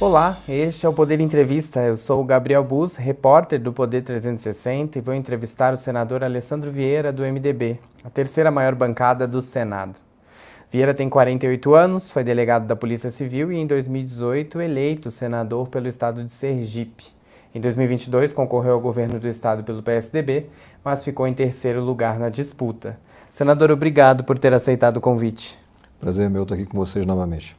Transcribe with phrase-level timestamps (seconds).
[0.00, 1.80] Olá, este é o Poder Entrevista.
[1.80, 6.70] Eu sou o Gabriel Bus, repórter do Poder 360 e vou entrevistar o senador Alessandro
[6.70, 9.98] Vieira, do MDB, a terceira maior bancada do Senado.
[10.70, 15.88] Vieira tem 48 anos, foi delegado da Polícia Civil e em 2018 eleito senador pelo
[15.88, 17.06] estado de Sergipe.
[17.52, 20.46] Em 2022 concorreu ao governo do estado pelo PSDB,
[20.84, 22.96] mas ficou em terceiro lugar na disputa.
[23.32, 25.58] Senador, obrigado por ter aceitado o convite.
[25.98, 27.56] Prazer meu estar aqui com vocês novamente.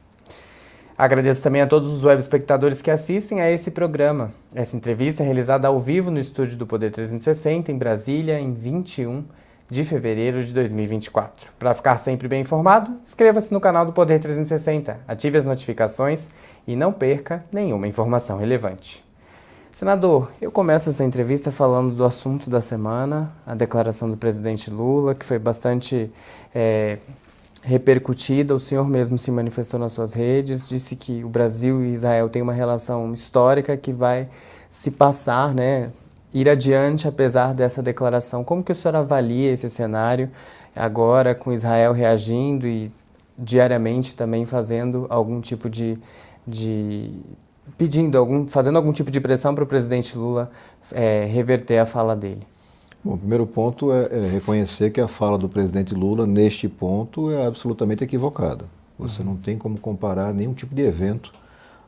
[1.00, 4.32] Agradeço também a todos os web espectadores que assistem a esse programa.
[4.54, 9.24] Essa entrevista é realizada ao vivo no estúdio do Poder 360, em Brasília, em 21
[9.70, 11.52] de fevereiro de 2024.
[11.58, 16.28] Para ficar sempre bem informado, inscreva-se no canal do Poder 360, ative as notificações
[16.66, 19.02] e não perca nenhuma informação relevante.
[19.72, 25.14] Senador, eu começo essa entrevista falando do assunto da semana, a declaração do presidente Lula,
[25.14, 26.12] que foi bastante
[26.54, 26.98] é,
[27.62, 28.54] repercutida.
[28.54, 32.42] O senhor mesmo se manifestou nas suas redes, disse que o Brasil e Israel têm
[32.42, 34.28] uma relação histórica que vai
[34.68, 35.90] se passar, né,
[36.32, 38.44] ir adiante apesar dessa declaração.
[38.44, 40.30] Como que o senhor avalia esse cenário
[40.74, 42.92] agora com Israel reagindo e
[43.36, 45.98] diariamente também fazendo algum tipo de,
[46.46, 47.12] de
[47.76, 50.50] pedindo algum, fazendo algum tipo de pressão para o presidente Lula
[50.92, 52.46] é, reverter a fala dele?
[53.02, 57.30] Bom, o primeiro ponto é, é, reconhecer que a fala do presidente Lula neste ponto
[57.30, 58.66] é absolutamente equivocada.
[58.98, 59.28] Você uhum.
[59.28, 61.32] não tem como comparar nenhum tipo de evento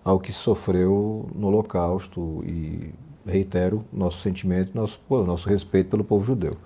[0.03, 2.95] ao que sofreu no Holocausto e
[3.27, 6.57] reitero nosso sentimento, nosso, nosso respeito pelo povo judeu.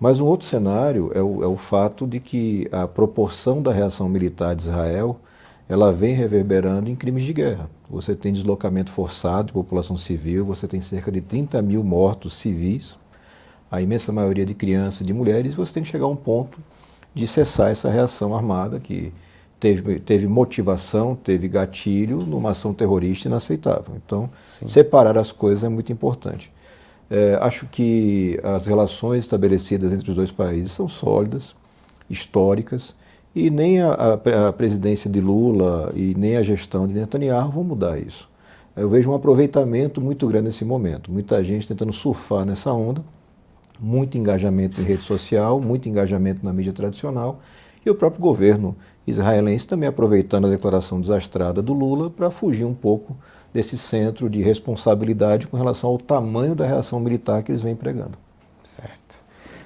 [0.00, 4.08] Mas um outro cenário é o, é o fato de que a proporção da reação
[4.08, 5.20] militar de Israel
[5.68, 7.70] ela vem reverberando em crimes de guerra.
[7.88, 12.97] Você tem deslocamento forçado de população civil, você tem cerca de 30 mil mortos civis,
[13.70, 16.58] a imensa maioria de crianças e de mulheres, você tem que chegar a um ponto
[17.14, 19.12] de cessar essa reação armada que
[19.60, 23.94] teve, teve motivação, teve gatilho numa ação terrorista inaceitável.
[23.96, 24.68] Então, Sim.
[24.68, 26.52] separar as coisas é muito importante.
[27.10, 31.56] É, acho que as relações estabelecidas entre os dois países são sólidas,
[32.08, 32.94] históricas,
[33.34, 37.64] e nem a, a, a presidência de Lula e nem a gestão de Netanyahu vão
[37.64, 38.28] mudar isso.
[38.76, 41.10] Eu vejo um aproveitamento muito grande nesse momento.
[41.10, 43.02] Muita gente tentando surfar nessa onda,
[43.78, 47.40] muito engajamento em rede social, muito engajamento na mídia tradicional,
[47.84, 52.74] e o próprio governo israelense também aproveitando a declaração desastrada do Lula para fugir um
[52.74, 53.16] pouco
[53.52, 58.18] desse centro de responsabilidade com relação ao tamanho da reação militar que eles vêm pregando.
[58.62, 59.18] Certo.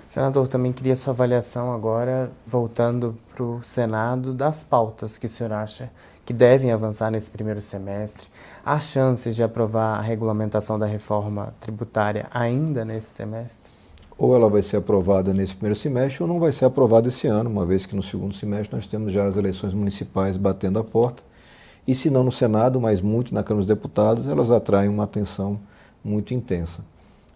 [0.06, 5.52] Senador, também queria sua avaliação agora, voltando para o Senado, das pautas que o senhor
[5.52, 5.90] acha
[6.24, 8.28] que devem avançar nesse primeiro semestre.
[8.64, 13.81] Há chances de aprovar a regulamentação da reforma tributária ainda nesse semestre?
[14.16, 17.50] Ou ela vai ser aprovada nesse primeiro semestre ou não vai ser aprovada esse ano,
[17.50, 21.22] uma vez que no segundo semestre nós temos já as eleições municipais batendo a porta.
[21.86, 25.58] E se não no Senado, mas muito na Câmara dos Deputados, elas atraem uma atenção
[26.04, 26.84] muito intensa.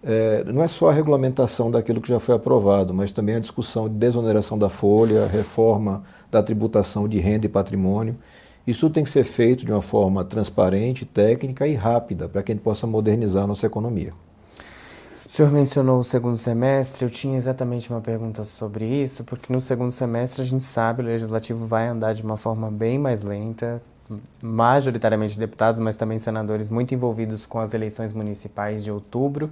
[0.05, 3.89] É, não é só a regulamentação daquilo que já foi aprovado, mas também a discussão
[3.89, 8.17] de desoneração da folha, reforma da tributação de renda e patrimônio.
[8.67, 12.55] Isso tem que ser feito de uma forma transparente, técnica e rápida, para que a
[12.55, 14.13] gente possa modernizar a nossa economia.
[15.27, 19.61] O senhor mencionou o segundo semestre, eu tinha exatamente uma pergunta sobre isso, porque no
[19.61, 23.83] segundo semestre a gente sabe o legislativo vai andar de uma forma bem mais lenta,
[24.41, 29.51] majoritariamente deputados, mas também senadores muito envolvidos com as eleições municipais de outubro.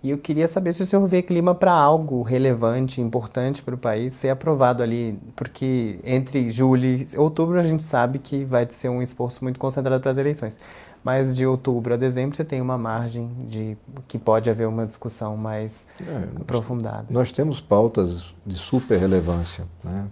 [0.00, 3.78] E eu queria saber se o senhor vê clima para algo relevante, importante para o
[3.78, 8.88] país ser aprovado ali, porque entre julho e outubro a gente sabe que vai ser
[8.88, 10.60] um esforço muito concentrado para as eleições.
[11.08, 15.38] Mas de outubro a dezembro você tem uma margem de que pode haver uma discussão
[15.38, 17.06] mais é, aprofundada.
[17.08, 20.04] Nós, temos pautas de super relevância, né?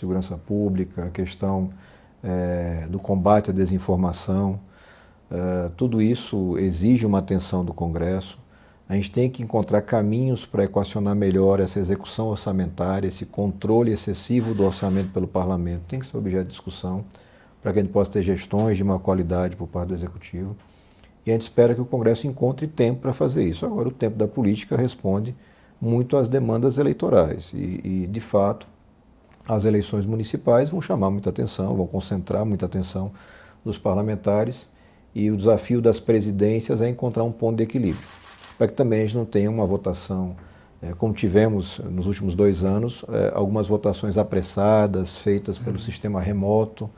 [0.00, 1.68] Segurança pública, a questão
[2.24, 4.58] é, do combate à desinformação,
[5.30, 8.38] é, tudo isso exige uma atenção do Congresso.
[8.88, 14.54] A gente tem que encontrar caminhos para equacionar melhor essa execução orçamentária, esse controle excessivo
[14.54, 17.04] do orçamento pelo parlamento, tem que ser objeto de discussão,
[17.62, 20.56] para que a gente possa ter gestões de uma qualidade por parte do executivo.
[21.26, 23.66] E a gente espera que o Congresso encontre tempo para fazer isso.
[23.66, 25.34] Agora, o tempo da política responde
[25.80, 27.52] muito às demandas eleitorais.
[27.52, 28.66] E, e, de fato,
[29.46, 33.12] as eleições municipais vão chamar muita atenção, vão concentrar muita atenção
[33.64, 34.68] dos parlamentares.
[35.14, 38.06] E o desafio das presidências é encontrar um ponto de equilíbrio
[38.58, 40.36] para que também a gente não tenha uma votação,
[40.82, 45.82] é, como tivemos nos últimos dois anos, é, algumas votações apressadas, feitas pelo uhum.
[45.82, 46.90] sistema remoto,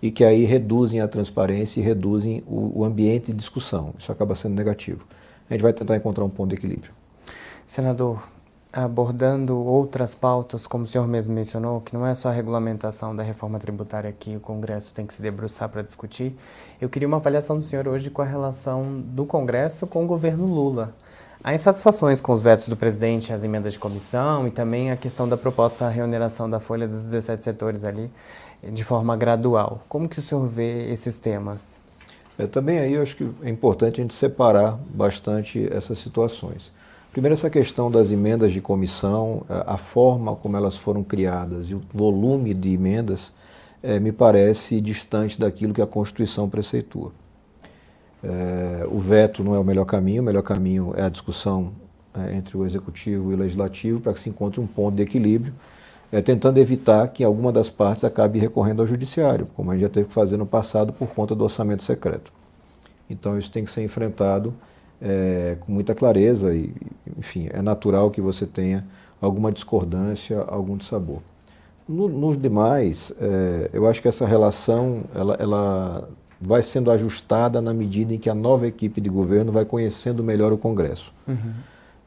[0.00, 3.94] e que aí reduzem a transparência e reduzem o, o ambiente de discussão.
[3.98, 5.04] Isso acaba sendo negativo.
[5.48, 6.92] A gente vai tentar encontrar um ponto de equilíbrio.
[7.66, 8.22] Senador,
[8.72, 13.22] abordando outras pautas, como o senhor mesmo mencionou, que não é só a regulamentação da
[13.22, 16.36] reforma tributária que o Congresso tem que se debruçar para discutir,
[16.80, 20.46] eu queria uma avaliação do senhor hoje com a relação do Congresso com o governo
[20.46, 20.94] Lula.
[21.42, 25.28] Há insatisfações com os vetos do presidente, as emendas de comissão e também a questão
[25.28, 28.10] da proposta reoneração da folha dos 17 setores ali
[28.62, 29.82] de forma gradual.
[29.88, 31.80] Como que o senhor vê esses temas?
[32.38, 36.70] É, também aí eu acho que é importante a gente separar bastante essas situações.
[37.10, 41.82] Primeiro, essa questão das emendas de comissão, a forma como elas foram criadas e o
[41.92, 43.32] volume de emendas
[43.82, 47.12] é, me parece distante daquilo que a Constituição preceitua.
[48.22, 51.72] É, o veto não é o melhor caminho, o melhor caminho é a discussão
[52.14, 55.54] é, entre o Executivo e o Legislativo para que se encontre um ponto de equilíbrio,
[56.10, 59.88] é, tentando evitar que alguma das partes acabe recorrendo ao Judiciário, como a gente já
[59.88, 62.32] teve que fazer no passado por conta do orçamento secreto.
[63.08, 64.54] Então isso tem que ser enfrentado
[65.00, 66.74] é, com muita clareza e,
[67.16, 68.84] enfim, é natural que você tenha
[69.20, 71.20] alguma discordância, algum dissabor.
[71.88, 76.08] No, nos demais, é, eu acho que essa relação ela, ela
[76.40, 80.52] vai sendo ajustada na medida em que a nova equipe de governo vai conhecendo melhor
[80.52, 81.12] o Congresso.
[81.26, 81.52] Uhum.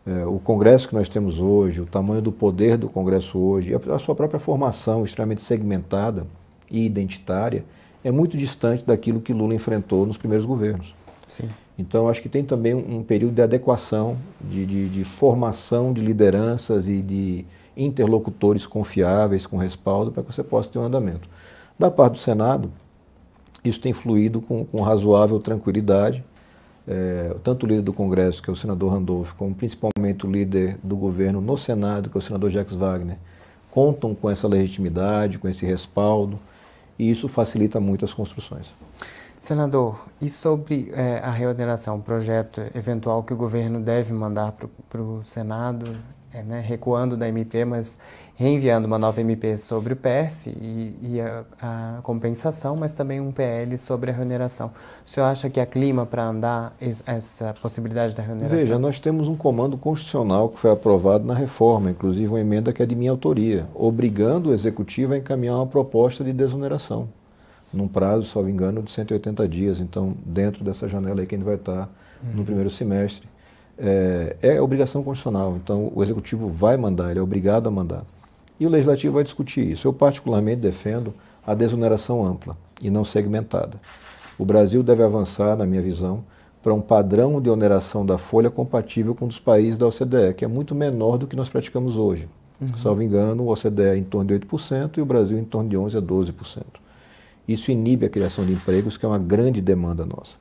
[0.05, 3.95] É, o Congresso que nós temos hoje, o tamanho do poder do Congresso hoje, a,
[3.95, 6.25] a sua própria formação extremamente segmentada
[6.69, 7.63] e identitária,
[8.03, 10.95] é muito distante daquilo que Lula enfrentou nos primeiros governos.
[11.27, 11.47] Sim.
[11.77, 16.87] Então, acho que tem também um período de adequação, de, de, de, formação de lideranças
[16.87, 17.45] e de
[17.75, 21.29] interlocutores confiáveis, com respaldo, para que você possa ter um andamento.
[21.79, 22.71] Da parte do Senado,
[23.63, 26.23] isso tem fluído com, com razoável tranquilidade.
[26.87, 30.77] É, tanto o líder do Congresso, que é o senador Randolph, como principalmente o líder
[30.83, 33.17] do governo no Senado, que é o senador Jacques Wagner,
[33.69, 36.39] contam com essa legitimidade, com esse respaldo,
[36.97, 38.75] e isso facilita muito as construções.
[39.39, 44.51] Senador, e sobre é, a reordenação, o projeto eventual que o governo deve mandar
[44.87, 45.97] para o Senado,
[46.33, 47.97] é, né, recuando da MP, mas
[48.35, 53.31] reenviando uma nova MP sobre o PERS e, e a, a, compensação, mas também um
[53.31, 54.71] PL sobre a reoneração.
[55.05, 56.75] O senhor acha que há clima para andar
[57.05, 58.57] essa possibilidade da reoneração?
[58.57, 62.81] Veja, nós temos um comando constitucional que foi aprovado na reforma, inclusive uma emenda que
[62.81, 67.07] é de minha autoria, obrigando o Executivo a encaminhar uma proposta de desoneração
[67.73, 69.79] num prazo, salvo engano, de 180 dias.
[69.79, 71.89] Então, dentro dessa janela aí que a gente vai estar
[72.23, 72.35] uhum.
[72.35, 73.27] no primeiro semestre.
[73.83, 78.03] É, é obrigação constitucional, então o Executivo vai mandar, ele é obrigado a mandar.
[78.59, 79.87] E o Legislativo vai discutir isso.
[79.87, 81.13] Eu, particularmente, defendo
[81.45, 83.79] a desoneração ampla e não segmentada.
[84.37, 86.23] O Brasil deve avançar, na minha visão,
[86.61, 90.47] para um padrão de oneração da folha compatível com os países da OCDE, que é
[90.47, 92.29] muito menor do que nós praticamos hoje.
[92.61, 92.77] Uhum.
[92.77, 95.75] Salvo engano, o OCDE é em torno de 8% e o Brasil em torno de
[95.75, 96.63] 11% a 12%.
[97.47, 100.35] Isso inibe a criação de empregos, que é uma grande demanda nossa.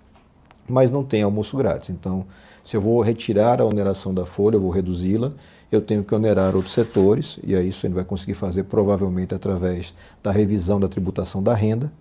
[0.71, 1.91] Mas não tem almoço grátis.
[1.91, 2.25] Então,
[2.65, 5.33] se eu vou retirar a oneração da folha, eu vou reduzi-la,
[5.71, 9.95] eu tenho que onerar outros setores, e aí isso gente vai conseguir fazer provavelmente através
[10.23, 11.93] da revisão da tributação da renda,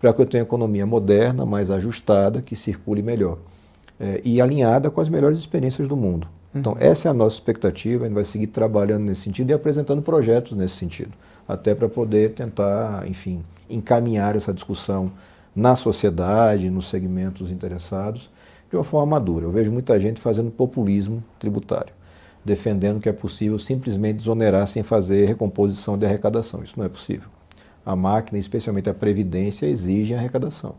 [0.00, 3.38] para que eu tenha economia moderna, mais ajustada, que circule melhor.
[4.00, 6.26] É, e alinhada com as melhores experiências do mundo.
[6.54, 6.78] Então, uhum.
[6.80, 10.56] essa é a nossa expectativa, a gente vai seguir trabalhando nesse sentido e apresentando projetos
[10.56, 11.12] nesse sentido
[11.46, 15.10] até para poder tentar, enfim, encaminhar essa discussão
[15.54, 18.30] na sociedade, nos segmentos interessados,
[18.70, 19.44] de uma forma madura.
[19.44, 21.92] Eu vejo muita gente fazendo populismo tributário,
[22.44, 26.62] defendendo que é possível simplesmente desonerar sem fazer recomposição de arrecadação.
[26.62, 27.28] Isso não é possível.
[27.84, 30.74] A máquina, especialmente a Previdência, exige arrecadação.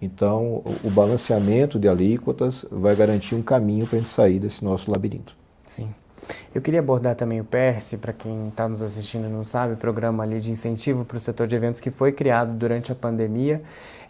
[0.00, 4.90] Então, o balanceamento de alíquotas vai garantir um caminho para a gente sair desse nosso
[4.90, 5.36] labirinto.
[5.66, 5.88] Sim.
[6.54, 10.22] Eu queria abordar também o PERSE, para quem está nos assistindo e não sabe, programa
[10.22, 13.62] ali de incentivo para o setor de eventos que foi criado durante a pandemia.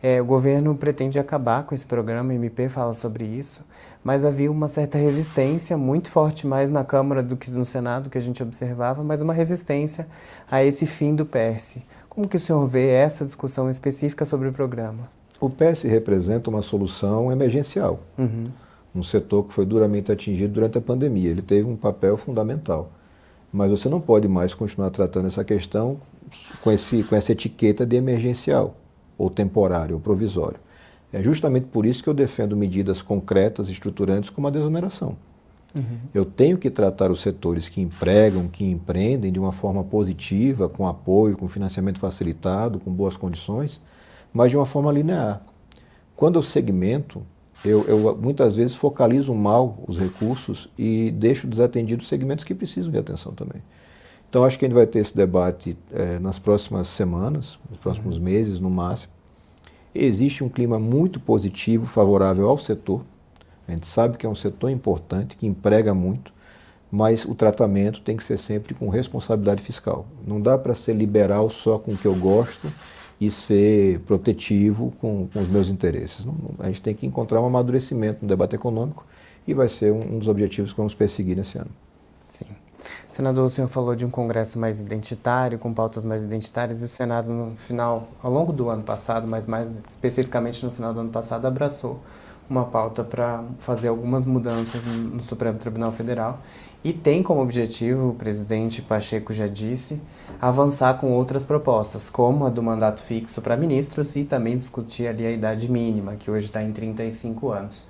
[0.03, 3.63] É, o governo pretende acabar com esse programa, o MP fala sobre isso,
[4.05, 8.17] mas havia uma certa resistência, muito forte mais na Câmara do que no Senado, que
[8.17, 10.07] a gente observava, mas uma resistência
[10.51, 11.85] a esse fim do PERSE.
[12.09, 15.11] Como que o senhor vê essa discussão específica sobre o programa?
[15.41, 18.01] O PERSE representa uma solução emergencial.
[18.17, 18.51] Uhum
[18.95, 21.31] um setor que foi duramente atingido durante a pandemia.
[21.31, 22.91] Ele teve um papel fundamental.
[23.53, 25.99] Mas você não pode mais continuar tratando essa questão
[26.63, 28.77] com, esse, com essa etiqueta de emergencial,
[29.17, 30.59] ou temporário, ou provisório.
[31.13, 35.17] É justamente por isso que eu defendo medidas concretas, estruturantes, como a desoneração.
[35.75, 35.99] Uhum.
[36.13, 40.87] Eu tenho que tratar os setores que empregam, que empreendem de uma forma positiva, com
[40.87, 43.81] apoio, com financiamento facilitado, com boas condições,
[44.33, 45.43] mas de uma forma linear.
[46.15, 47.23] Quando eu segmento,
[47.65, 52.99] eu, eu, muitas vezes focalizo mal os recursos e deixo desatendidos segmentos que precisam de
[52.99, 53.63] atenção também.
[54.29, 58.19] Então, acho que a gente vai ter esse debate é, nas próximas semanas, nos próximos
[58.19, 58.25] uhum.
[58.25, 59.13] meses, no máximo.
[59.95, 63.03] Existe um clima muito positivo, favorável ao setor.
[63.67, 66.33] A gente sabe que é um setor importante, que emprega muito.
[66.91, 70.07] mas o tratamento tem que ser sempre com responsabilidade fiscal.
[70.27, 72.67] Não dá para ser liberal só com o que eu gosto
[73.21, 76.27] e ser protetivo com, com os meus interesses.
[76.59, 79.05] A gente tem que encontrar um amadurecimento no debate econômico
[79.47, 81.71] e vai ser um, um dos objetivos que vamos perseguir nesse ano.
[82.29, 82.47] Sim.
[83.11, 86.89] Senador, o senhor falou de um Congresso mais identitário, com pautas mais identitárias, e o
[86.89, 91.11] Senado, no final, ao longo do ano passado, mas mais especificamente no final do ano
[91.11, 92.01] passado, abraçou
[92.49, 96.41] uma pauta para fazer algumas mudanças no Supremo Tribunal Federal
[96.85, 100.01] e tem como objetivo, o presidente Pacheco já disse,
[100.41, 105.27] avançar com outras propostas, como a do mandato fixo para ministros e também discutir ali
[105.27, 107.89] a idade mínima, que hoje está em 35 anos.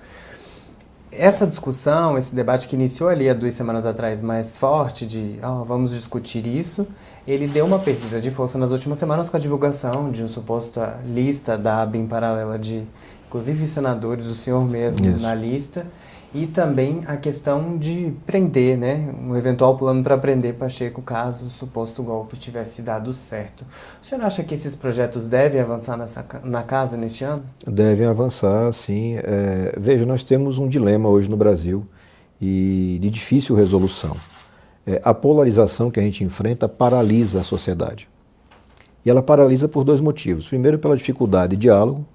[1.11, 5.65] Essa discussão, esse debate que iniciou ali há duas semanas atrás mais forte de oh,
[5.65, 6.87] vamos discutir isso,
[7.27, 10.99] ele deu uma perdida de força nas últimas semanas com a divulgação de uma suposta
[11.05, 12.83] lista da ABIN paralela de,
[13.27, 15.19] inclusive, senadores, o senhor mesmo isso.
[15.19, 15.87] na lista,
[16.35, 21.51] e também a questão de prender, né, um eventual plano para prender Pacheco caso o
[21.51, 23.65] suposto golpe tivesse dado certo.
[24.03, 27.43] O senhor acha que esses projetos devem avançar nessa, na casa neste ano?
[27.67, 29.17] Devem avançar, sim.
[29.17, 31.87] É, veja, nós temos um dilema hoje no Brasil
[32.41, 34.15] e de difícil resolução.
[34.87, 38.09] É, a polarização que a gente enfrenta paralisa a sociedade.
[39.05, 40.47] E ela paralisa por dois motivos.
[40.47, 42.07] Primeiro, pela dificuldade de diálogo,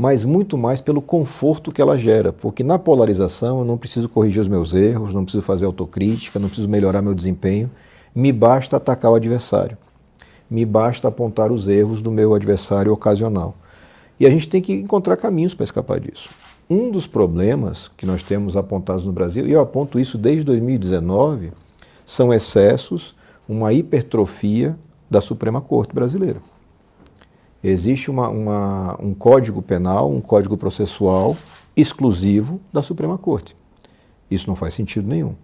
[0.00, 4.40] mas muito mais pelo conforto que ela gera, porque na polarização eu não preciso corrigir
[4.40, 7.70] os meus erros, não preciso fazer autocrítica, não preciso melhorar meu desempenho,
[8.14, 9.76] me basta atacar o adversário,
[10.48, 13.54] me basta apontar os erros do meu adversário ocasional.
[14.18, 16.30] E a gente tem que encontrar caminhos para escapar disso.
[16.70, 21.52] Um dos problemas que nós temos apontados no Brasil, e eu aponto isso desde 2019,
[22.06, 23.14] são excessos,
[23.46, 24.78] uma hipertrofia
[25.10, 26.40] da Suprema Corte brasileira.
[27.62, 31.36] Existe uma, uma, um código penal, um código processual
[31.76, 33.54] exclusivo da Suprema Corte.
[34.30, 35.34] Isso não faz sentido nenhum.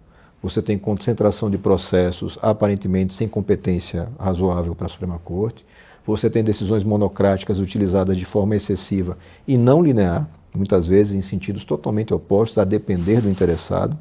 [0.41, 5.65] Você tem concentração de processos aparentemente sem competência razoável para a Suprema Corte.
[6.05, 11.65] Você tem decisões monocráticas utilizadas de forma excessiva e não linear, muitas vezes em sentidos
[11.65, 13.97] totalmente opostos, a depender do interessado.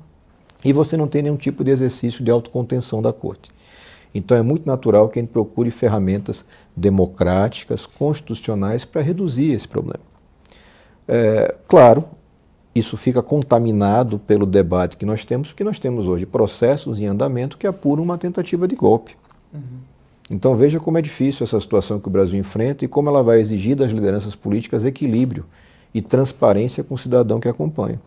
[0.64, 3.50] E você não tem nenhum tipo de exercício de autocontenção da Corte.
[4.16, 6.44] Então é muito natural que a gente procure ferramentas
[6.75, 10.00] democráticas, constitucionais para reduzir esse problema.
[11.06, 12.04] É, claro,
[12.75, 17.58] isso fica contaminado pelo debate que nós temos, porque nós temos hoje processos em andamento
[17.58, 19.16] que apuram uma tentativa de golpe.
[19.52, 19.61] Uhum.
[20.30, 23.38] Então veja como é difícil essa situação que o Brasil enfrenta e como ela vai
[23.38, 25.44] exigir das lideranças políticas equilíbrio
[25.94, 28.00] e transparência com o cidadão que acompanha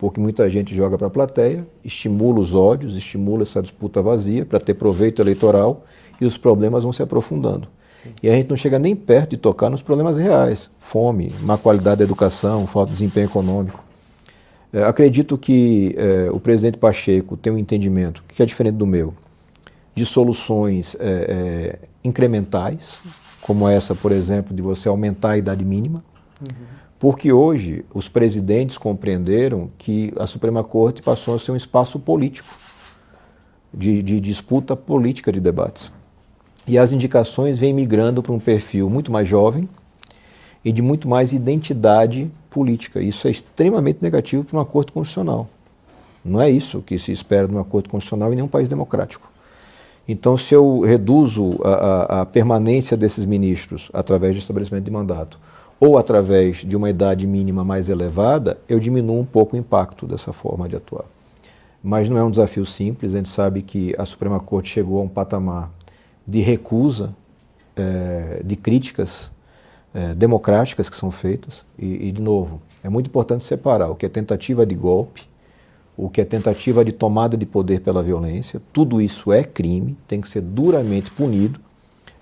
[0.00, 4.58] porque muita gente joga para a plateia, estimula os ódios, estimula essa disputa vazia para
[4.58, 5.84] ter proveito eleitoral
[6.18, 7.68] e os problemas vão se aprofundando.
[7.94, 8.08] Sim.
[8.22, 11.98] E a gente não chega nem perto de tocar nos problemas reais: fome, má qualidade
[11.98, 13.84] da educação, falta de desempenho econômico.
[14.72, 19.12] É, acredito que é, o presidente Pacheco tem um entendimento que é diferente do meu,
[19.94, 22.98] de soluções é, é incrementais,
[23.42, 26.02] como essa, por exemplo, de você aumentar a idade mínima.
[26.40, 31.98] Uhum porque hoje os presidentes compreenderam que a Suprema Corte passou a ser um espaço
[31.98, 32.54] político,
[33.72, 35.90] de, de disputa política de debates.
[36.68, 39.66] E as indicações vêm migrando para um perfil muito mais jovem
[40.62, 43.00] e de muito mais identidade política.
[43.00, 45.48] Isso é extremamente negativo para uma Corte Constitucional.
[46.22, 49.30] Não é isso que se espera de uma Corte Constitucional em nenhum país democrático.
[50.06, 55.38] Então, se eu reduzo a, a, a permanência desses ministros através de estabelecimento de mandato
[55.80, 60.30] ou através de uma idade mínima mais elevada, eu diminuo um pouco o impacto dessa
[60.30, 61.06] forma de atuar.
[61.82, 65.02] Mas não é um desafio simples, a gente sabe que a Suprema Corte chegou a
[65.02, 65.70] um patamar
[66.26, 67.14] de recusa
[67.74, 69.32] é, de críticas
[69.94, 74.04] é, democráticas que são feitas, e, e, de novo, é muito importante separar o que
[74.04, 75.22] é tentativa de golpe,
[75.96, 80.20] o que é tentativa de tomada de poder pela violência, tudo isso é crime, tem
[80.20, 81.58] que ser duramente punido,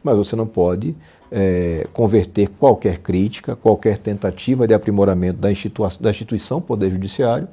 [0.03, 0.95] mas você não pode
[1.31, 7.49] é, converter qualquer crítica, qualquer tentativa de aprimoramento da, instituição, da instituição Poder Judiciário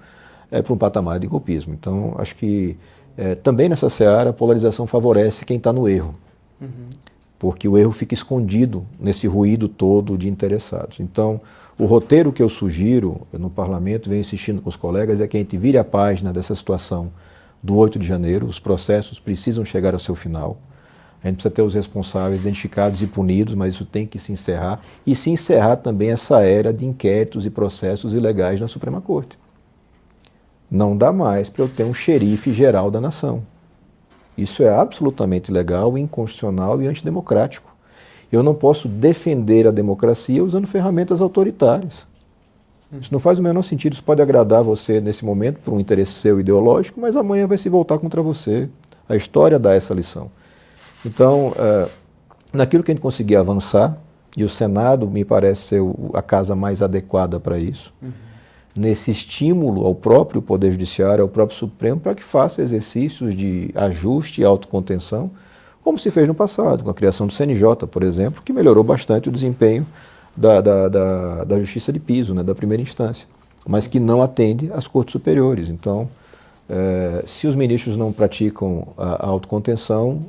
[0.50, 1.74] é, para um patamar de golpismo.
[1.74, 2.78] Então, acho que
[3.18, 6.16] é, também nessa seara a polarização favorece quem está no erro,
[6.62, 6.90] uhum.
[7.38, 11.00] porque o erro fica escondido nesse ruído todo de interessados.
[11.00, 11.42] Então,
[11.78, 15.40] o roteiro que eu sugiro no parlamento, venho insistindo com os colegas, é que a
[15.40, 17.12] gente vire a página dessa situação
[17.62, 20.58] do 8 de janeiro, os processos precisam chegar ao seu final.
[21.26, 24.80] A gente precisa ter os responsáveis identificados e punidos, mas isso tem que se encerrar.
[25.08, 29.36] E se encerrar também essa era de inquéritos e processos ilegais na Suprema Corte.
[30.70, 33.42] Não dá mais para eu ter um xerife geral da nação.
[34.38, 37.74] Isso é absolutamente ilegal, inconstitucional e antidemocrático.
[38.32, 42.06] Eu não posso defender a democracia usando ferramentas autoritárias.
[43.02, 43.94] Isso não faz o menor sentido.
[43.94, 47.68] Isso pode agradar você nesse momento por um interesse seu ideológico, mas amanhã vai se
[47.68, 48.70] voltar contra você.
[49.10, 50.30] A história dá essa lição.
[51.06, 51.88] Então, é,
[52.52, 53.98] naquilo que a gente conseguir avançar,
[54.36, 55.82] e o Senado me parece ser
[56.14, 58.12] a casa mais adequada para isso, uhum.
[58.76, 64.42] nesse estímulo ao próprio Poder Judiciário, ao próprio Supremo, para que faça exercícios de ajuste
[64.42, 65.32] e autocontenção,
[65.84, 69.30] como se fez no passado, com a criação do CNJ, por exemplo, que melhorou bastante
[69.30, 69.86] o desempenho
[70.36, 73.28] da, da, da, da justiça de piso, né, da primeira instância,
[73.66, 75.70] mas que não atende às cortes superiores.
[75.70, 76.10] Então,
[76.68, 80.26] é, se os ministros não praticam a, a autocontenção,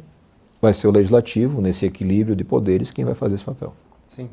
[0.67, 3.73] vai ser o legislativo, nesse equilíbrio de poderes, quem vai fazer esse papel.
[4.09, 4.29] Sim.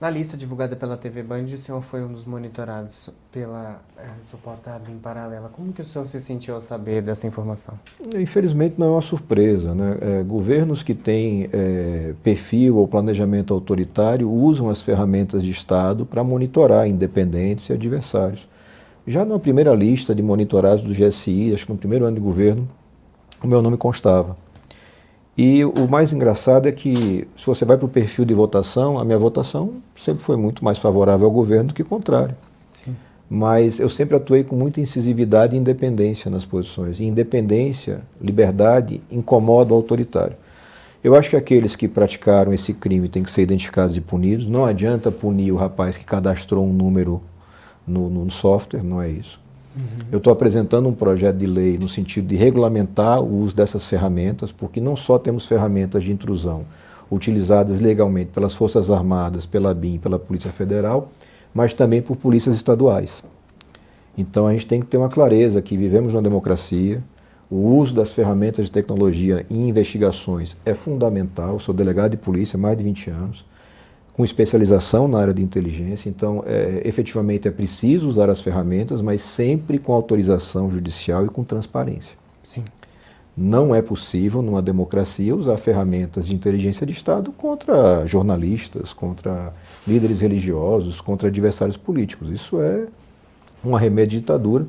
[0.00, 4.78] Na lista divulgada pela TV Band, o senhor foi um dos monitorados pela é, suposta
[4.78, 5.48] BIM paralela.
[5.48, 7.76] Como que o senhor se sentiu ao saber dessa informação?
[8.14, 9.74] Infelizmente não é uma surpresa.
[9.74, 9.98] Né?
[10.00, 16.22] É, governos que têm é, perfil ou planejamento autoritário usam as ferramentas de Estado para
[16.22, 18.48] monitorar independentes e adversários.
[19.04, 22.68] Já na primeira lista de monitorados do GSI, acho que no primeiro ano de governo,
[23.42, 24.36] o meu nome constava.
[25.38, 29.04] E o mais engraçado é que, se você vai para o perfil de votação, a
[29.04, 32.34] minha votação sempre foi muito mais favorável ao governo do que contrário.
[32.72, 32.96] Sim.
[33.30, 36.98] Mas eu sempre atuei com muita incisividade e independência nas posições.
[36.98, 40.34] E independência, liberdade, incomoda o autoritário.
[41.04, 44.48] Eu acho que aqueles que praticaram esse crime têm que ser identificados e punidos.
[44.48, 47.22] Não adianta punir o rapaz que cadastrou um número
[47.86, 49.38] no, no software, não é isso.
[49.76, 50.06] Uhum.
[50.10, 54.52] Eu estou apresentando um projeto de lei no sentido de regulamentar o uso dessas ferramentas,
[54.52, 56.64] porque não só temos ferramentas de intrusão
[57.10, 61.10] utilizadas legalmente pelas Forças Armadas, pela BIM, pela Polícia Federal,
[61.54, 63.22] mas também por polícias estaduais.
[64.16, 67.02] Então a gente tem que ter uma clareza que vivemos numa democracia,
[67.50, 71.54] o uso das ferramentas de tecnologia em investigações é fundamental.
[71.54, 73.44] Eu sou delegado de polícia há mais de 20 anos
[74.18, 76.08] com especialização na área de inteligência.
[76.08, 81.44] Então, é, efetivamente é preciso usar as ferramentas, mas sempre com autorização judicial e com
[81.44, 82.16] transparência.
[82.42, 82.64] Sim.
[83.36, 89.52] Não é possível, numa democracia, usar ferramentas de inteligência de Estado contra jornalistas, contra
[89.86, 92.28] líderes religiosos, contra adversários políticos.
[92.28, 92.88] Isso é
[93.64, 94.66] um arremedo de ditadura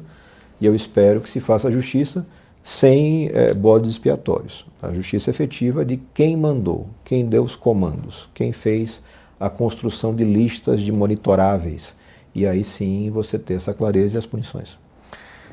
[0.61, 2.23] e eu espero que se faça a justiça
[2.63, 4.63] sem é, bodes expiatórios.
[4.79, 9.01] A justiça efetiva de quem mandou, quem deu os comandos, quem fez
[9.39, 11.95] a construção de listas de monitoráveis.
[12.35, 14.77] E aí sim você ter essa clareza e as punições.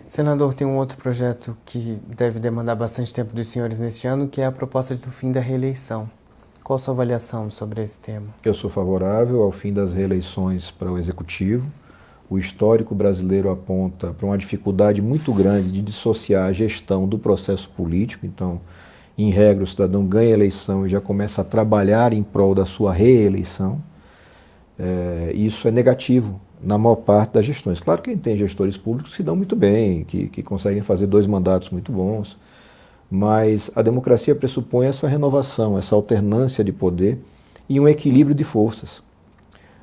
[0.07, 4.41] Senador, tem um outro projeto que deve demandar bastante tempo dos senhores neste ano, que
[4.41, 6.09] é a proposta do fim da reeleição.
[6.63, 8.27] Qual a sua avaliação sobre esse tema?
[8.45, 11.67] Eu sou favorável ao fim das reeleições para o Executivo.
[12.29, 17.69] O histórico brasileiro aponta para uma dificuldade muito grande de dissociar a gestão do processo
[17.69, 18.27] político.
[18.27, 18.61] Então,
[19.19, 22.67] em regra, o cidadão ganha a eleição e já começa a trabalhar em prol da
[22.67, 23.81] sua reeleição.
[24.79, 27.81] É, isso é negativo na maior parte das gestões.
[27.81, 31.71] Claro que tem gestores públicos que dão muito bem, que, que conseguem fazer dois mandatos
[31.71, 32.37] muito bons,
[33.11, 37.19] mas a democracia pressupõe essa renovação, essa alternância de poder
[37.69, 39.03] e um equilíbrio de forças.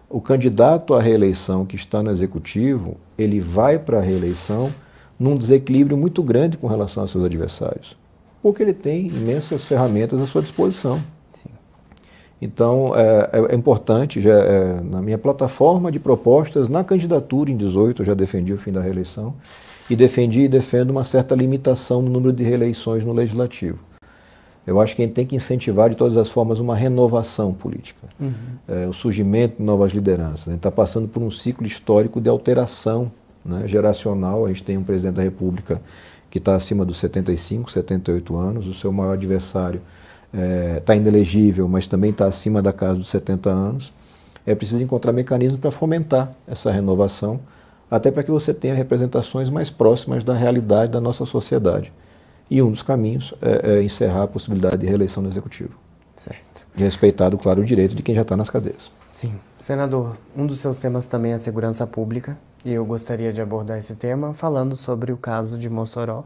[0.07, 4.71] O candidato à reeleição que está no executivo, ele vai para a reeleição
[5.19, 8.02] num desequilíbrio muito grande com relação aos seus adversários
[8.43, 11.01] porque ele tem imensas ferramentas à sua disposição.
[11.31, 11.49] Sim.
[12.41, 17.55] Então, é, é, é importante, já, é, na minha plataforma de propostas, na candidatura em
[17.55, 19.33] 18, eu já defendi o fim da reeleição,
[19.89, 23.79] e defendi e defendo uma certa limitação no número de reeleições no legislativo.
[24.67, 28.07] Eu acho que a gente tem que incentivar de todas as formas uma renovação política,
[28.19, 28.33] uhum.
[28.67, 30.47] é, o surgimento de novas lideranças.
[30.47, 33.11] A gente está passando por um ciclo histórico de alteração
[33.43, 34.45] né, geracional.
[34.45, 35.81] A gente tem um presidente da República
[36.33, 39.79] que está acima dos 75, 78 anos, o seu maior adversário
[40.33, 43.93] está é, tá inelegível, mas também está acima da casa dos 70 anos.
[44.43, 47.39] É preciso encontrar mecanismos para fomentar essa renovação,
[47.89, 51.93] até para que você tenha representações mais próximas da realidade da nossa sociedade.
[52.49, 55.75] E um dos caminhos é, é encerrar a possibilidade de reeleição do Executivo.
[56.15, 56.65] Certo.
[56.75, 58.89] E respeitado, claro, o direito de quem já está nas cadeias.
[59.11, 59.35] Sim.
[59.59, 63.77] Senador, um dos seus temas também é a segurança pública, e eu gostaria de abordar
[63.77, 66.23] esse tema falando sobre o caso de Mossoró,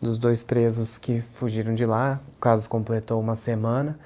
[0.00, 2.20] dos dois presos que fugiram de lá.
[2.36, 3.98] O caso completou uma semana.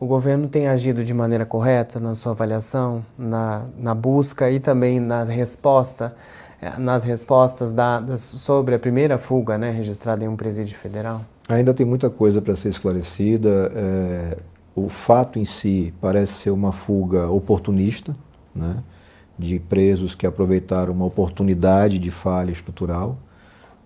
[0.00, 5.00] O governo tem agido de maneira correta na sua avaliação, na, na busca e também
[5.00, 6.14] na resposta,
[6.62, 11.22] eh, nas respostas dadas sobre a primeira fuga né, registrada em um presídio federal?
[11.48, 13.72] Ainda tem muita coisa para ser esclarecida.
[13.74, 14.38] É,
[14.76, 18.14] o fato em si parece ser uma fuga oportunista,
[18.54, 18.76] né,
[19.38, 23.16] de presos que aproveitaram uma oportunidade de falha estrutural,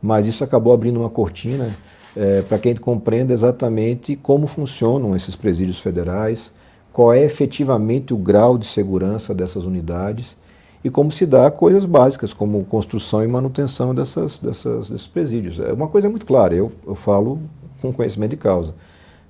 [0.01, 1.69] mas isso acabou abrindo uma cortina
[2.17, 6.51] é, para que a gente compreenda exatamente como funcionam esses presídios federais,
[6.93, 10.37] qual é efetivamente o grau de segurança dessas unidades
[10.85, 15.59] e como se dá coisas básicas, como construção e manutenção dessas, dessas, desses presídios.
[15.61, 17.41] É uma coisa muito clara, eu, eu falo
[17.81, 18.75] com conhecimento de causa.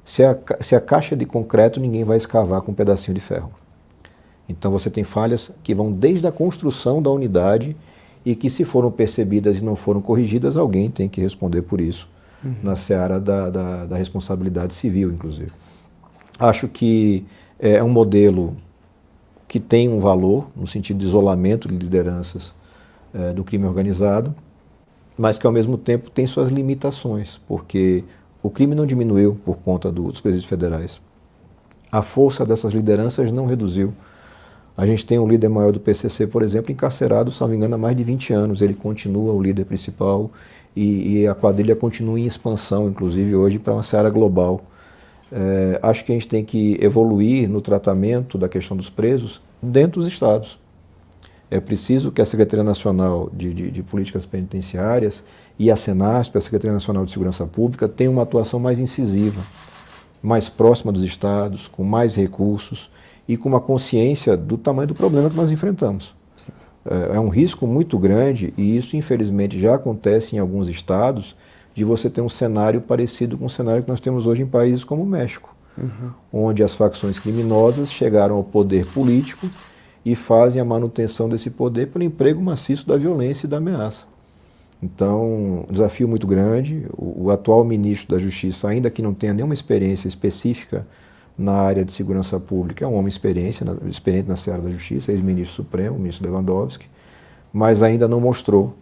[0.05, 3.51] Se a, se a caixa de concreto, ninguém vai escavar com um pedacinho de ferro.
[4.49, 7.77] Então você tem falhas que vão desde a construção da unidade
[8.25, 12.09] e que, se foram percebidas e não foram corrigidas, alguém tem que responder por isso,
[12.45, 12.55] uhum.
[12.63, 15.51] na seara da, da, da, responsabilidade civil, inclusive.
[16.39, 17.25] Acho que
[17.59, 18.57] é um modelo
[19.49, 22.55] que tem um valor, no sentido de isolamento de lideranças
[23.13, 24.35] é, do crime organizado,
[25.19, 28.05] mas que, ao mesmo tempo, tem suas limitações, porque
[28.43, 31.01] o crime não diminuiu por conta dos presídios federais.
[31.91, 33.93] A força dessas lideranças não reduziu.
[34.77, 37.75] A gente tem um líder maior do PCC, por exemplo, encarcerado, se não me engano,
[37.75, 38.63] há mais de 20 anos.
[38.63, 40.31] Ele continua o líder principal
[40.75, 44.63] e, e a quadrilha continua em expansão, inclusive hoje, para uma seara global.
[45.31, 50.01] É, acho que a gente tem que evoluir no tratamento da questão dos presos dentro
[50.01, 50.59] dos estados.
[51.51, 55.23] É preciso que a Secretaria Nacional de, de, de Políticas Penitenciárias
[55.59, 59.43] e a Senasp, a Secretaria Nacional de Segurança Pública, tenham uma atuação mais incisiva,
[60.23, 62.91] mais próxima dos estados, com mais recursos
[63.29, 66.15] e com uma consciência do tamanho do problema que nós enfrentamos.
[66.85, 71.37] É, é um risco muito grande e isso, infelizmente, já acontece em alguns estados
[71.75, 74.85] de você ter um cenário parecido com o cenário que nós temos hoje em países
[74.85, 76.11] como o México, uhum.
[76.33, 79.49] onde as facções criminosas chegaram ao poder político
[80.05, 84.07] e fazem a manutenção desse poder pelo emprego maciço da violência e da ameaça.
[84.83, 86.87] Então, um desafio muito grande.
[86.99, 90.85] O, o atual ministro da Justiça, ainda que não tenha nenhuma experiência específica
[91.43, 95.11] na área de segurança pública, é um homem experiente na, experiente na seara da justiça,
[95.11, 96.87] ex-ministro supremo, ministro Lewandowski,
[97.53, 98.75] mas ainda não mostrou,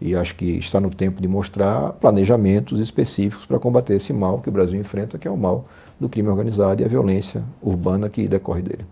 [0.00, 4.48] e acho que está no tempo de mostrar planejamentos específicos para combater esse mal que
[4.48, 5.66] o Brasil enfrenta, que é o mal
[5.98, 8.84] do crime organizado e a violência urbana que decorre dele.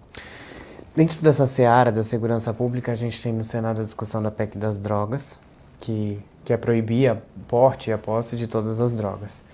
[0.94, 4.58] Dentro dessa seara da segurança pública, a gente tem no Senado a discussão da PEC
[4.58, 5.38] das drogas,
[5.80, 9.44] que, que é proibir a porte e a posse de todas as drogas.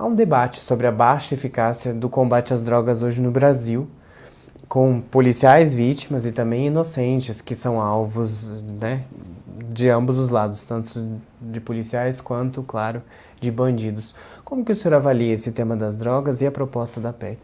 [0.00, 3.86] Há um debate sobre a baixa eficácia do combate às drogas hoje no Brasil,
[4.66, 9.04] com policiais vítimas e também inocentes que são alvos né,
[9.70, 13.02] de ambos os lados, tanto de policiais quanto, claro,
[13.42, 14.14] de bandidos.
[14.42, 17.38] Como que o senhor avalia esse tema das drogas e a proposta da PEC?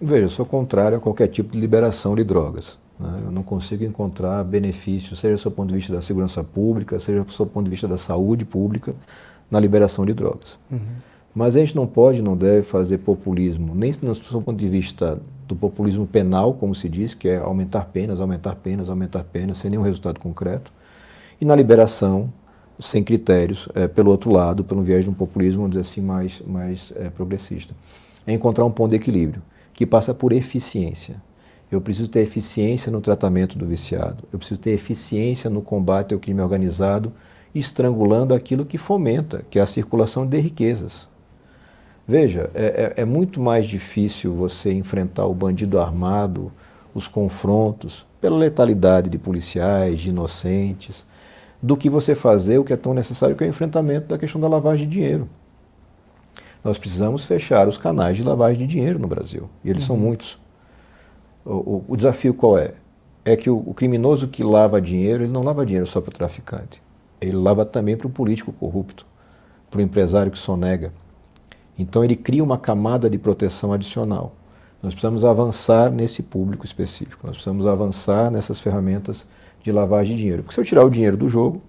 [0.00, 2.78] Veja, eu sou contrário a qualquer tipo de liberação de drogas.
[3.00, 3.20] Né?
[3.24, 7.24] Eu não consigo encontrar benefício, seja do seu ponto de vista da segurança pública, seja
[7.24, 8.94] do seu ponto de vista da saúde pública,
[9.50, 10.56] na liberação de drogas.
[10.70, 11.09] Uhum.
[11.34, 15.54] Mas a gente não pode, não deve fazer populismo, nem do ponto de vista do
[15.54, 19.82] populismo penal, como se diz, que é aumentar penas, aumentar penas, aumentar penas, sem nenhum
[19.82, 20.72] resultado concreto,
[21.40, 22.32] e na liberação,
[22.78, 26.40] sem critérios, é, pelo outro lado, pelo viés de um populismo, vamos dizer assim, mais,
[26.46, 27.74] mais é, progressista.
[28.26, 31.22] É encontrar um ponto de equilíbrio, que passa por eficiência.
[31.70, 36.20] Eu preciso ter eficiência no tratamento do viciado, eu preciso ter eficiência no combate ao
[36.20, 37.12] crime organizado,
[37.54, 41.09] estrangulando aquilo que fomenta, que é a circulação de riquezas.
[42.10, 46.50] Veja, é, é, é, muito mais difícil você enfrentar o bandido armado,
[46.92, 51.04] os confrontos, pela letalidade de policiais, de inocentes,
[51.62, 54.40] do que você fazer o que é tão necessário, que é o enfrentamento da questão
[54.40, 55.28] da lavagem de dinheiro.
[56.64, 59.86] Nós precisamos fechar os canais de lavagem de dinheiro no Brasil, e eles uhum.
[59.86, 60.36] são muitos.
[61.44, 62.74] O, o, o, desafio qual é?
[63.24, 66.12] É que o, o criminoso que lava dinheiro, ele não lava dinheiro só para o
[66.14, 66.82] traficante,
[67.20, 69.06] ele lava também para o político corrupto,
[69.70, 70.92] para o empresário que sonega.
[71.80, 74.34] Então ele cria uma camada de proteção adicional.
[74.82, 79.24] Nós precisamos avançar nesse público específico, nós precisamos avançar nessas ferramentas
[79.62, 80.42] de lavagem de dinheiro.
[80.42, 81.62] Porque se eu tirar o dinheiro do jogo,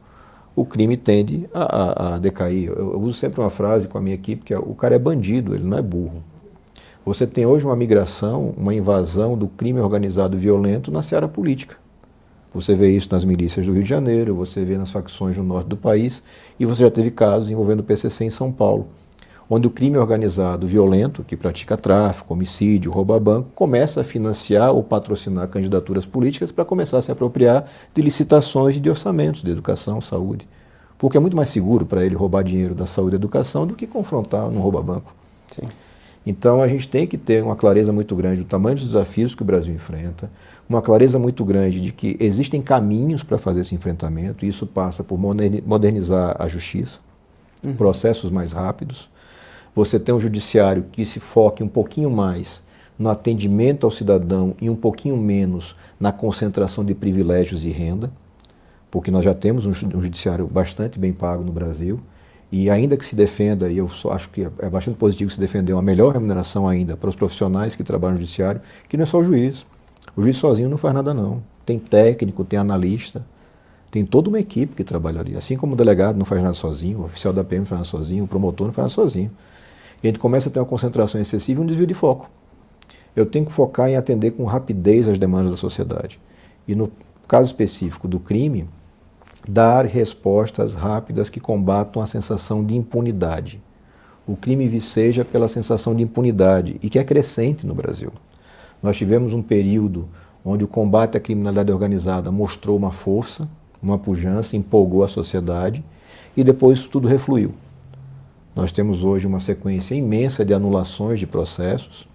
[0.53, 2.69] o crime tende a, a, a decair.
[2.69, 4.99] Eu, eu, uso sempre uma frase com a minha equipe que é o cara é
[4.99, 6.21] bandido, ele não é burro.
[7.05, 11.77] Você tem hoje uma migração, uma invasão do crime organizado violento na seara política.
[12.53, 15.67] Você vê isso nas milícias do Rio de Janeiro, você vê nas facções no norte
[15.67, 16.21] do país,
[16.59, 18.87] e você já teve casos envolvendo o PCC em São Paulo
[19.53, 24.81] onde o crime organizado violento, que pratica tráfico, homicídio, rouba banco, começa a financiar ou
[24.81, 30.47] patrocinar candidaturas políticas para começar a se apropriar de licitações de orçamentos de educação, saúde.
[30.97, 33.85] Porque é muito mais seguro para ele roubar dinheiro da saúde e educação do que
[33.85, 35.13] confrontar no rouba banco.
[35.47, 35.67] Sim.
[36.25, 39.41] Então a gente tem que ter uma clareza muito grande do tamanho dos desafios que
[39.41, 40.31] o Brasil enfrenta,
[40.69, 45.03] uma clareza muito grande de que existem caminhos para fazer esse enfrentamento, e isso passa
[45.03, 47.01] por modernizar a justiça,
[47.61, 47.73] uhum.
[47.73, 49.11] processos mais rápidos,
[49.75, 52.61] você tem um judiciário que se foque um pouquinho mais
[52.97, 58.11] no atendimento ao cidadão e um pouquinho menos na concentração de privilégios e renda,
[58.91, 61.99] porque nós já temos um judiciário bastante bem pago no Brasil,
[62.51, 65.81] e ainda que se defenda, e eu acho que é bastante positivo se defender uma
[65.81, 69.23] melhor remuneração ainda para os profissionais que trabalham no judiciário, que não é só o
[69.23, 69.65] juiz.
[70.17, 71.41] O juiz sozinho não faz nada não.
[71.65, 73.25] Tem técnico, tem analista,
[73.89, 75.35] Tem toda uma equipe que trabalha ali.
[75.35, 77.89] Assim como o delegado não faz nada sozinho, o oficial da PM não faz nada
[77.89, 79.31] sozinho, o promotor não faz nada sozinho.
[80.03, 82.29] A gente começa a ter uma concentração excessiva e um desvio de foco.
[83.15, 86.19] Eu tenho que focar em atender com rapidez as demandas da sociedade.
[86.67, 86.91] E no
[87.27, 88.67] caso específico do crime,
[89.47, 93.61] dar respostas rápidas que combatam a sensação de impunidade.
[94.27, 98.11] O crime viceja pela sensação de impunidade e que é crescente no Brasil.
[98.81, 100.07] Nós tivemos um período
[100.43, 103.47] onde o combate à criminalidade organizada mostrou uma força,
[103.81, 105.83] uma pujança, empolgou a sociedade
[106.35, 107.53] e depois isso tudo refluiu.
[108.55, 112.07] Nós temos hoje uma sequência imensa de anulações de processos.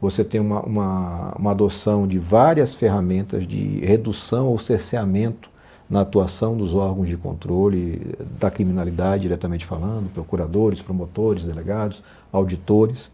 [0.00, 5.50] Você tem uma, uma, uma adoção de várias ferramentas de redução ou cerceamento
[5.88, 13.10] na atuação dos órgãos de controle da criminalidade, diretamente falando, procuradores, promotores, delegados, auditores.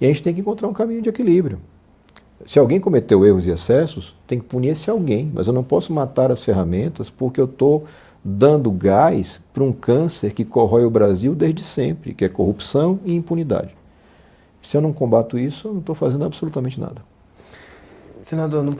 [0.00, 1.58] E a gente tem que encontrar um caminho de equilíbrio.
[2.46, 5.92] Se alguém cometeu erros e excessos, tem que punir esse alguém, mas eu não posso
[5.92, 7.84] matar as ferramentas porque eu estou
[8.24, 13.14] dando gás para um câncer que corrói o Brasil desde sempre, que é corrupção e
[13.14, 13.76] impunidade.
[14.62, 17.02] Se eu não combato isso, eu não estou fazendo absolutamente nada.
[18.22, 18.74] Senador, não,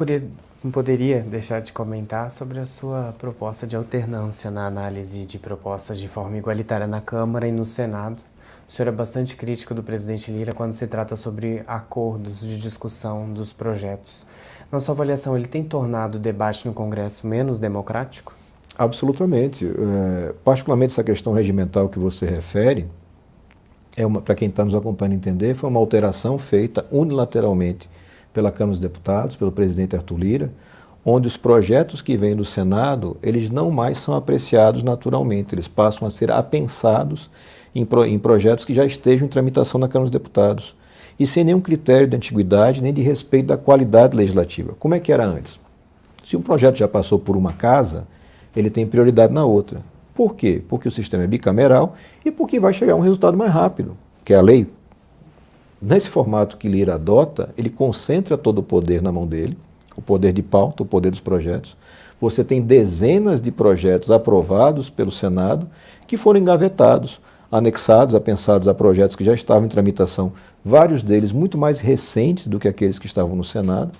[0.64, 5.98] não poderia deixar de comentar sobre a sua proposta de alternância na análise de propostas
[5.98, 8.22] de forma igualitária na Câmara e no Senado.
[8.66, 13.30] O senhor é bastante crítico do presidente Lira quando se trata sobre acordos de discussão
[13.30, 14.24] dos projetos.
[14.72, 18.34] Na sua avaliação, ele tem tornado o debate no Congresso menos democrático?
[18.76, 19.66] Absolutamente.
[19.66, 22.86] É, particularmente essa questão regimental que você refere,
[23.96, 27.88] é para quem está nos acompanhando entender, foi uma alteração feita unilateralmente
[28.32, 30.52] pela Câmara dos Deputados, pelo presidente Arthur Lira,
[31.04, 36.08] onde os projetos que vêm do Senado, eles não mais são apreciados naturalmente, eles passam
[36.08, 37.30] a ser apensados
[37.74, 40.74] em, pro, em projetos que já estejam em tramitação na Câmara dos Deputados,
[41.18, 44.74] e sem nenhum critério de antiguidade nem de respeito da qualidade legislativa.
[44.80, 45.60] Como é que era antes?
[46.24, 48.08] Se um projeto já passou por uma casa,
[48.56, 49.80] ele tem prioridade na outra.
[50.14, 50.62] Por quê?
[50.68, 54.36] Porque o sistema é bicameral e porque vai chegar um resultado mais rápido, que é
[54.36, 54.66] a lei.
[55.82, 59.58] Nesse formato que Lira adota, ele concentra todo o poder na mão dele,
[59.96, 61.76] o poder de pauta, o poder dos projetos.
[62.20, 65.68] Você tem dezenas de projetos aprovados pelo Senado
[66.06, 70.32] que foram engavetados, anexados, apensados a projetos que já estavam em tramitação,
[70.64, 73.92] vários deles muito mais recentes do que aqueles que estavam no Senado,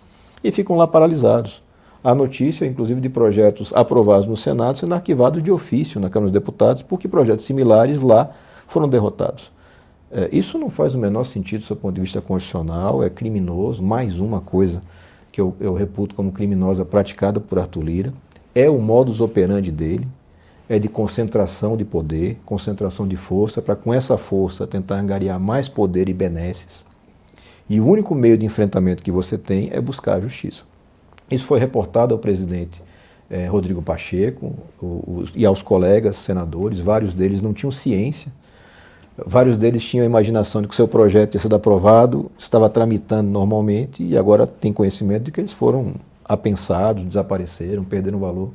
[0.42, 1.63] e ficam lá paralisados
[2.04, 6.38] a notícia, inclusive, de projetos aprovados no Senado sendo arquivados de ofício na Câmara dos
[6.38, 8.30] Deputados, porque projetos similares lá
[8.66, 9.50] foram derrotados.
[10.12, 13.82] É, isso não faz o menor sentido do seu ponto de vista constitucional, é criminoso,
[13.82, 14.82] mais uma coisa
[15.32, 18.12] que eu, eu reputo como criminosa praticada por Arthur Lira.
[18.54, 20.06] É o modus operandi dele,
[20.68, 25.68] é de concentração de poder, concentração de força, para com essa força tentar angariar mais
[25.68, 26.84] poder e benesses.
[27.68, 30.64] E o único meio de enfrentamento que você tem é buscar a justiça.
[31.30, 32.82] Isso foi reportado ao presidente
[33.30, 38.30] eh, Rodrigo Pacheco o, e aos colegas senadores, vários deles não tinham ciência,
[39.16, 43.30] vários deles tinham a imaginação de que o seu projeto tinha sido aprovado, estava tramitando
[43.30, 48.50] normalmente e agora tem conhecimento de que eles foram apensados, desapareceram, perderam valor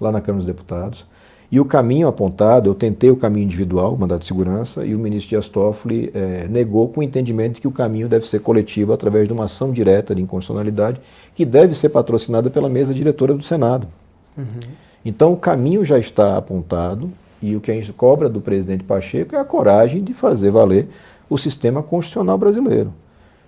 [0.00, 1.06] lá na Câmara dos Deputados.
[1.54, 5.28] E o caminho apontado, eu tentei o caminho individual, mandato de segurança, e o ministro
[5.28, 9.28] Dias Toffoli eh, negou com o entendimento de que o caminho deve ser coletivo através
[9.28, 11.00] de uma ação direta de inconstitucionalidade
[11.32, 13.86] que deve ser patrocinada pela mesa diretora do Senado.
[14.36, 14.46] Uhum.
[15.04, 17.08] Então o caminho já está apontado
[17.40, 20.88] e o que a gente cobra do presidente Pacheco é a coragem de fazer valer
[21.30, 22.92] o sistema constitucional brasileiro.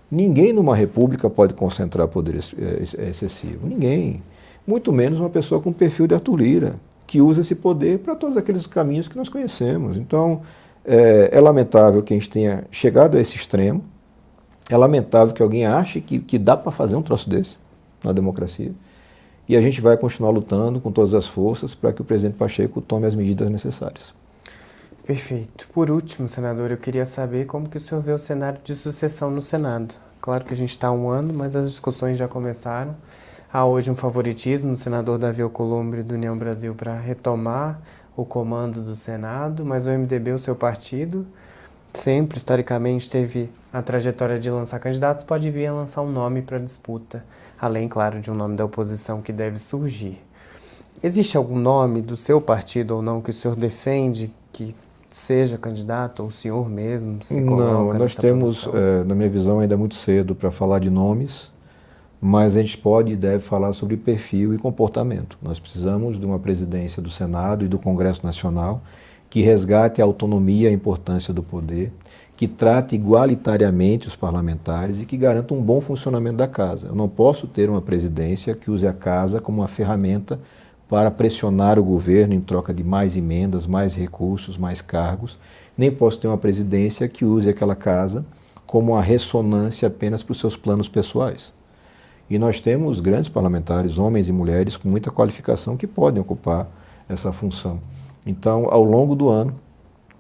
[0.09, 3.67] Ninguém numa república pode concentrar poder eh, excessivo.
[3.67, 4.23] Ninguém.
[4.65, 8.37] Muito menos uma pessoa com perfil de Arthur Lira que usa esse poder para todos
[8.37, 9.97] aqueles caminhos que nós conhecemos.
[9.97, 10.43] Então,
[10.85, 13.85] é, é, lamentável que a gente tenha chegado a esse extremo,
[14.69, 17.57] é lamentável que alguém ache que, que dá para fazer um troço desse
[18.03, 18.73] na democracia.
[19.49, 22.81] E a gente vai continuar lutando com todas as forças para que o presidente Pacheco
[22.81, 24.13] tome as medidas necessárias.
[25.07, 25.69] Perfeito.
[25.73, 29.31] Por último, senador, eu queria saber como que o senhor vê o cenário de sucessão
[29.31, 29.95] no Senado.
[30.21, 32.97] Claro que a gente está há um ano, mas as discussões já começaram.
[33.57, 37.81] Há hoje um favoritismo do senador Davi Alcolumbre do União Brasil para retomar
[38.15, 41.27] o comando do Senado, mas o MDB, o seu partido,
[41.95, 46.59] sempre historicamente teve a trajetória de lançar candidatos, pode vir a lançar um nome para
[46.59, 47.25] disputa,
[47.59, 50.23] além, claro, de um nome da oposição que deve surgir.
[51.03, 54.77] Existe algum nome do seu partido ou não que o senhor defende que
[55.09, 59.79] seja candidato, ou o senhor mesmo se Não, nós temos, é, na minha visão, ainda
[59.79, 61.56] muito cedo para falar de nomes
[62.27, 65.39] mas a gente pode e deve falar sobre perfil e comportamento.
[65.41, 68.83] Nós precisamos de uma presidência do Senado e do Congresso Nacional
[69.31, 71.93] que resgate a autonomia e a importância do poder,
[72.37, 76.89] que trate igualitariamente os parlamentares e que garanta um bom funcionamento da casa.
[76.89, 80.41] Eu não posso ter uma presidência que use a casa como uma ferramenta
[80.89, 85.39] para pressionar o governo em troca de mais emendas, mais recursos, mais cargos,
[85.79, 88.25] nem posso ter uma presidência que use aquela casa
[88.67, 91.55] como uma ressonância apenas para os seus planos pessoais.
[92.29, 96.67] E nós temos grandes parlamentares, homens e mulheres com muita qualificação que podem ocupar
[97.09, 97.79] essa função.
[98.27, 99.55] Então, ao longo do ano,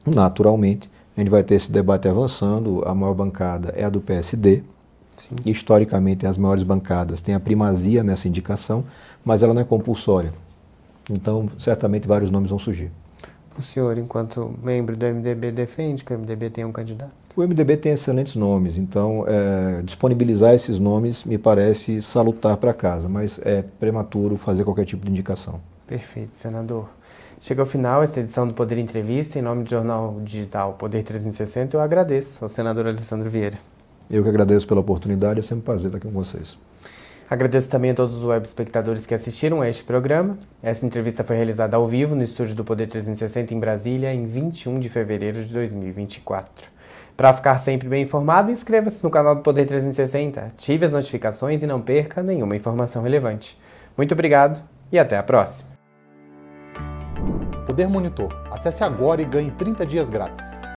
[0.07, 2.83] naturalmente, a gente vai ter esse debate avançando.
[2.87, 4.63] A maior bancada é a do PSD.
[5.17, 5.37] Sim.
[5.45, 8.85] Historicamente, as maiores bancadas têm a primazia nessa indicação,
[9.25, 10.33] mas ela não é compulsória.
[11.11, 12.91] Então, certamente, vários nomes vão surgir.
[13.59, 17.15] O senhor, enquanto membro do MDB, defende que o MDB tenha um candidato?
[17.35, 23.09] O MDB tem excelentes nomes, então é, disponibilizar esses nomes me parece salutar para casa,
[23.09, 25.61] mas é prematuro fazer qualquer tipo de indicação.
[25.87, 26.89] Perfeito, senador.
[27.41, 29.39] Chega ao final esta edição do Poder Entrevista.
[29.39, 33.59] Em nome do jornal digital Poder 360, eu agradeço ao senador Alessandro Vieira.
[34.11, 36.57] Eu que agradeço pela oportunidade, é sempre um prazer estar aqui com vocês.
[37.29, 40.39] Agradeço também a todos os web espectadores que assistiram a este programa.
[40.63, 44.79] Essa entrevista foi realizada ao vivo no estúdio do Poder 360 em Brasília, em 21
[44.79, 46.71] de fevereiro de 2024.
[47.17, 51.67] Para ficar sempre bem informado, inscreva-se no canal do Poder 360, ative as notificações e
[51.67, 53.59] não perca nenhuma informação relevante.
[53.97, 54.63] Muito obrigado
[54.93, 55.71] e até a próxima.
[57.67, 58.29] Poder Monitor.
[58.53, 60.66] Acesse agora e ganhe 30 dias grátis.